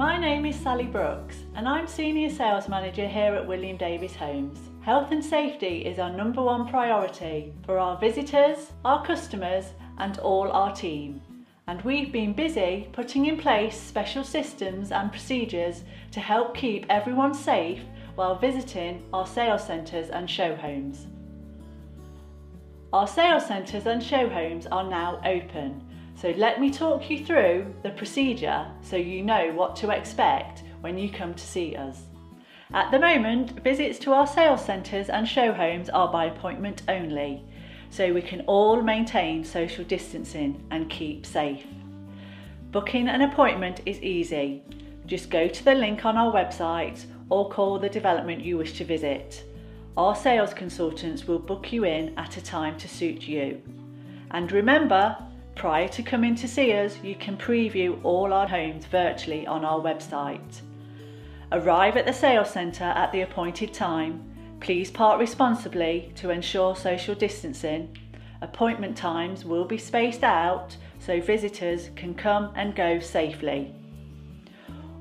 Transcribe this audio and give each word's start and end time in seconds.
my 0.00 0.16
name 0.16 0.46
is 0.46 0.56
Sally 0.56 0.86
Brooks 0.86 1.36
and 1.54 1.68
I'm 1.68 1.86
Senior 1.86 2.30
Sales 2.30 2.70
Manager 2.70 3.06
here 3.06 3.34
at 3.34 3.46
William 3.46 3.76
Davis 3.76 4.16
Homes. 4.16 4.58
Health 4.80 5.10
and 5.10 5.22
safety 5.22 5.84
is 5.84 5.98
our 5.98 6.10
number 6.10 6.42
one 6.42 6.66
priority 6.66 7.52
for 7.66 7.78
our 7.78 7.98
visitors, 7.98 8.72
our 8.82 9.04
customers 9.04 9.66
and 9.98 10.18
all 10.20 10.50
our 10.52 10.74
team. 10.74 11.20
And 11.66 11.82
we've 11.82 12.10
been 12.10 12.32
busy 12.32 12.88
putting 12.92 13.26
in 13.26 13.36
place 13.36 13.78
special 13.78 14.24
systems 14.24 14.90
and 14.90 15.10
procedures 15.10 15.84
to 16.12 16.20
help 16.20 16.56
keep 16.56 16.86
everyone 16.88 17.34
safe 17.34 17.82
while 18.14 18.38
visiting 18.38 19.04
our 19.12 19.26
sales 19.26 19.66
centres 19.66 20.08
and 20.08 20.30
show 20.30 20.56
homes. 20.56 21.08
Our 22.94 23.06
sales 23.06 23.44
centres 23.44 23.84
and 23.84 24.02
show 24.02 24.30
homes 24.30 24.66
are 24.66 24.88
now 24.88 25.20
open, 25.26 25.86
so 26.20 26.34
let 26.36 26.60
me 26.60 26.70
talk 26.70 27.08
you 27.08 27.24
through 27.24 27.74
the 27.82 27.90
procedure 27.90 28.66
so 28.82 28.96
you 28.96 29.22
know 29.22 29.52
what 29.52 29.74
to 29.76 29.88
expect 29.88 30.62
when 30.82 30.98
you 30.98 31.10
come 31.10 31.32
to 31.32 31.46
see 31.46 31.74
us. 31.76 32.02
At 32.74 32.90
the 32.90 32.98
moment, 32.98 33.64
visits 33.64 33.98
to 34.00 34.12
our 34.12 34.26
sales 34.26 34.64
centres 34.64 35.08
and 35.08 35.26
show 35.26 35.52
homes 35.52 35.88
are 35.88 36.12
by 36.12 36.26
appointment 36.26 36.82
only, 36.88 37.42
so 37.88 38.12
we 38.12 38.20
can 38.20 38.42
all 38.42 38.82
maintain 38.82 39.44
social 39.44 39.82
distancing 39.82 40.62
and 40.70 40.90
keep 40.90 41.24
safe. 41.24 41.66
Booking 42.70 43.08
an 43.08 43.22
appointment 43.22 43.80
is 43.86 44.00
easy. 44.00 44.62
Just 45.06 45.30
go 45.30 45.48
to 45.48 45.64
the 45.64 45.74
link 45.74 46.04
on 46.04 46.16
our 46.16 46.32
website 46.32 47.06
or 47.30 47.48
call 47.48 47.78
the 47.78 47.88
development 47.88 48.44
you 48.44 48.58
wish 48.58 48.74
to 48.74 48.84
visit. 48.84 49.42
Our 49.96 50.14
sales 50.14 50.52
consultants 50.52 51.26
will 51.26 51.38
book 51.38 51.72
you 51.72 51.84
in 51.84 52.16
at 52.18 52.36
a 52.36 52.42
time 52.42 52.78
to 52.78 52.88
suit 52.88 53.26
you. 53.26 53.62
And 54.30 54.52
remember, 54.52 55.16
prior 55.60 55.88
to 55.88 56.02
coming 56.02 56.34
to 56.34 56.48
see 56.48 56.72
us, 56.72 56.96
you 57.02 57.14
can 57.14 57.36
preview 57.36 58.02
all 58.02 58.32
our 58.32 58.48
homes 58.48 58.86
virtually 58.86 59.46
on 59.46 59.62
our 59.62 59.78
website. 59.78 60.62
Arrive 61.52 61.98
at 61.98 62.06
the 62.06 62.12
sales 62.14 62.48
centre 62.48 62.82
at 62.82 63.12
the 63.12 63.20
appointed 63.20 63.74
time. 63.74 64.24
Please 64.60 64.90
park 64.90 65.20
responsibly 65.20 66.10
to 66.14 66.30
ensure 66.30 66.74
social 66.74 67.14
distancing. 67.14 67.94
Appointment 68.40 68.96
times 68.96 69.44
will 69.44 69.66
be 69.66 69.76
spaced 69.76 70.24
out 70.24 70.74
so 70.98 71.20
visitors 71.20 71.90
can 71.94 72.14
come 72.14 72.50
and 72.56 72.74
go 72.74 72.98
safely. 72.98 73.74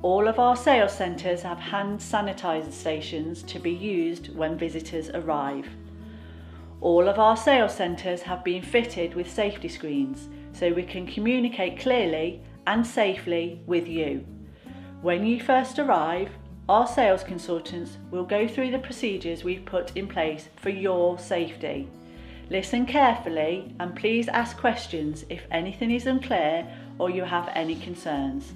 All 0.00 0.26
of 0.26 0.38
our 0.38 0.56
sales 0.56 0.96
centres 0.96 1.42
have 1.42 1.58
hand 1.58 2.00
sanitiser 2.00 2.72
stations 2.72 3.42
to 3.42 3.58
be 3.58 3.72
used 3.72 4.34
when 4.34 4.56
visitors 4.56 5.10
arrive. 5.10 5.68
All 6.80 7.08
of 7.08 7.18
our 7.18 7.36
sales 7.36 7.74
centres 7.74 8.22
have 8.22 8.42
been 8.42 8.62
fitted 8.62 9.14
with 9.14 9.30
safety 9.30 9.68
screens 9.68 10.30
so 10.58 10.72
we 10.72 10.82
can 10.82 11.06
communicate 11.06 11.78
clearly 11.78 12.40
and 12.66 12.86
safely 12.86 13.60
with 13.66 13.86
you. 13.86 14.24
When 15.02 15.26
you 15.26 15.40
first 15.40 15.78
arrive, 15.78 16.30
our 16.68 16.86
sales 16.86 17.22
consultants 17.22 17.98
will 18.10 18.24
go 18.24 18.48
through 18.48 18.70
the 18.72 18.78
procedures 18.78 19.44
we've 19.44 19.64
put 19.64 19.96
in 19.96 20.08
place 20.08 20.48
for 20.56 20.70
your 20.70 21.18
safety. 21.18 21.88
Listen 22.50 22.86
carefully 22.86 23.74
and 23.78 23.94
please 23.94 24.28
ask 24.28 24.56
questions 24.56 25.24
if 25.28 25.42
anything 25.50 25.90
is 25.90 26.06
unclear 26.06 26.66
or 26.98 27.10
you 27.10 27.22
have 27.22 27.50
any 27.54 27.76
concerns. 27.76 28.52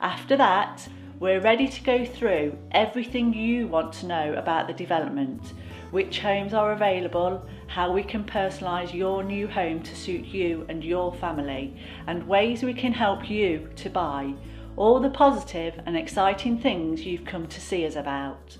After 0.00 0.36
that, 0.36 0.88
we're 1.18 1.40
ready 1.40 1.68
to 1.68 1.82
go 1.84 2.04
through 2.04 2.56
everything 2.72 3.32
you 3.32 3.66
want 3.68 3.92
to 3.94 4.06
know 4.06 4.34
about 4.34 4.66
the 4.66 4.74
development, 4.74 5.52
which 5.92 6.18
homes 6.18 6.52
are 6.52 6.72
available, 6.72 7.46
how 7.68 7.92
we 7.92 8.02
can 8.02 8.24
personalise 8.24 8.92
your 8.92 9.22
new 9.22 9.46
home 9.46 9.80
to 9.82 9.94
suit 9.94 10.24
you 10.24 10.66
and 10.68 10.82
your 10.82 11.14
family, 11.14 11.76
and 12.08 12.26
ways 12.26 12.64
we 12.64 12.74
can 12.74 12.92
help 12.92 13.30
you 13.30 13.68
to 13.76 13.88
buy, 13.88 14.34
all 14.76 14.98
the 14.98 15.10
positive 15.10 15.78
and 15.86 15.96
exciting 15.96 16.58
things 16.58 17.06
you've 17.06 17.24
come 17.24 17.46
to 17.46 17.60
see 17.60 17.86
us 17.86 17.94
about. 17.94 18.58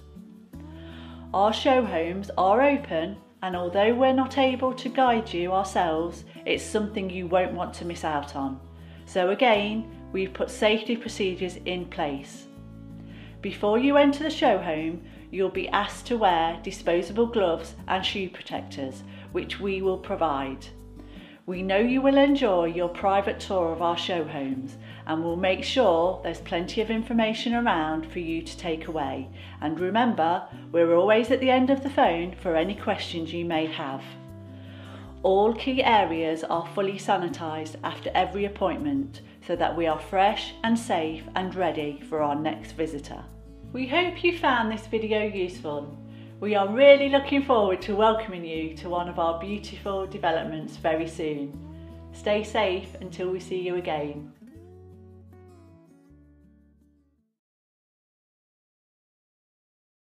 Our 1.34 1.52
show 1.52 1.84
homes 1.84 2.30
are 2.38 2.62
open 2.62 3.16
and 3.42 3.56
although 3.56 3.92
we're 3.92 4.12
not 4.12 4.38
able 4.38 4.72
to 4.72 4.88
guide 4.88 5.32
you 5.32 5.52
ourselves, 5.52 6.24
it's 6.46 6.62
something 6.62 7.10
you 7.10 7.26
won't 7.26 7.54
want 7.54 7.74
to 7.74 7.84
miss 7.84 8.04
out 8.04 8.36
on. 8.36 8.60
So 9.04 9.30
again, 9.30 9.90
we've 10.12 10.32
put 10.32 10.48
safety 10.48 10.96
procedures 10.96 11.56
in 11.64 11.86
place. 11.86 12.46
Before 13.42 13.76
you 13.76 13.96
enter 13.96 14.22
the 14.22 14.30
show 14.30 14.58
home, 14.58 15.02
you'll 15.32 15.48
be 15.48 15.68
asked 15.70 16.06
to 16.06 16.16
wear 16.16 16.60
disposable 16.62 17.26
gloves 17.26 17.74
and 17.88 18.06
shoe 18.06 18.30
protectors, 18.30 19.02
which 19.32 19.58
we 19.58 19.82
will 19.82 19.98
provide. 19.98 20.64
We 21.44 21.60
know 21.60 21.78
you 21.78 22.00
will 22.00 22.18
enjoy 22.18 22.66
your 22.66 22.88
private 22.88 23.40
tour 23.40 23.72
of 23.72 23.82
our 23.82 23.98
show 23.98 24.22
homes 24.22 24.76
and 25.08 25.24
we'll 25.24 25.34
make 25.34 25.64
sure 25.64 26.20
there's 26.22 26.40
plenty 26.40 26.80
of 26.82 26.88
information 26.88 27.52
around 27.52 28.06
for 28.12 28.20
you 28.20 28.42
to 28.42 28.56
take 28.56 28.86
away. 28.86 29.28
And 29.60 29.80
remember, 29.80 30.46
we're 30.70 30.94
always 30.94 31.32
at 31.32 31.40
the 31.40 31.50
end 31.50 31.68
of 31.68 31.82
the 31.82 31.90
phone 31.90 32.36
for 32.40 32.54
any 32.54 32.76
questions 32.76 33.32
you 33.32 33.44
may 33.44 33.66
have. 33.66 34.04
All 35.24 35.52
key 35.52 35.82
areas 35.82 36.44
are 36.44 36.68
fully 36.76 36.94
sanitised 36.94 37.74
after 37.82 38.12
every 38.14 38.44
appointment 38.44 39.20
so 39.46 39.56
that 39.56 39.76
we 39.76 39.86
are 39.86 39.98
fresh 39.98 40.54
and 40.64 40.78
safe 40.78 41.24
and 41.34 41.54
ready 41.54 42.00
for 42.08 42.22
our 42.22 42.34
next 42.34 42.72
visitor. 42.72 43.24
We 43.72 43.86
hope 43.88 44.22
you 44.22 44.38
found 44.38 44.70
this 44.70 44.86
video 44.86 45.22
useful. 45.22 45.96
We 46.40 46.54
are 46.54 46.68
really 46.68 47.08
looking 47.08 47.42
forward 47.42 47.80
to 47.82 47.94
welcoming 47.94 48.44
you 48.44 48.76
to 48.76 48.88
one 48.88 49.08
of 49.08 49.18
our 49.18 49.40
beautiful 49.40 50.06
developments 50.06 50.76
very 50.76 51.08
soon. 51.08 51.58
Stay 52.12 52.44
safe 52.44 52.94
until 53.00 53.30
we 53.30 53.40
see 53.40 53.60
you 53.60 53.76
again. 53.76 54.32